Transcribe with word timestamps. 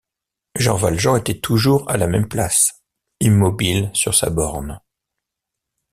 Jean 0.57 0.77
Valjean 0.77 1.15
était 1.17 1.39
toujours 1.39 1.87
à 1.87 1.95
la 1.95 2.07
même 2.07 2.27
place, 2.27 2.81
immobile 3.19 3.91
sur 3.93 4.15
sa 4.15 4.31
borne. 4.31 4.81